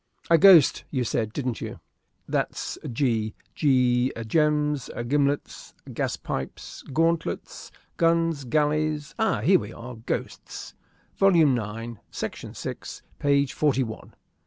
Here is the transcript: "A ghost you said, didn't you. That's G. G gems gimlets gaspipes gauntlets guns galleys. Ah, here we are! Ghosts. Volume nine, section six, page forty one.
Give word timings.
"A 0.31 0.37
ghost 0.39 0.83
you 0.89 1.03
said, 1.03 1.31
didn't 1.31 1.61
you. 1.61 1.79
That's 2.27 2.75
G. 2.91 3.35
G 3.53 4.11
gems 4.25 4.89
gimlets 5.07 5.75
gaspipes 5.93 6.81
gauntlets 6.91 7.71
guns 7.97 8.43
galleys. 8.45 9.13
Ah, 9.19 9.41
here 9.41 9.59
we 9.59 9.71
are! 9.71 9.97
Ghosts. 9.97 10.73
Volume 11.17 11.53
nine, 11.53 11.99
section 12.09 12.55
six, 12.55 13.03
page 13.19 13.53
forty 13.53 13.83
one. 13.83 14.15